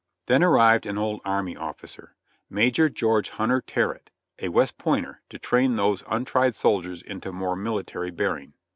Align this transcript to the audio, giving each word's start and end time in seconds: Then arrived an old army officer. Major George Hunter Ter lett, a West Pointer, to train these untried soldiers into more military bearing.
Then 0.25 0.41
arrived 0.43 0.87
an 0.87 0.97
old 0.97 1.21
army 1.23 1.55
officer. 1.55 2.15
Major 2.49 2.89
George 2.89 3.29
Hunter 3.29 3.61
Ter 3.61 3.89
lett, 3.93 4.09
a 4.39 4.49
West 4.49 4.79
Pointer, 4.79 5.21
to 5.29 5.37
train 5.37 5.75
these 5.75 6.01
untried 6.07 6.55
soldiers 6.55 7.03
into 7.03 7.31
more 7.31 7.55
military 7.55 8.09
bearing. 8.09 8.55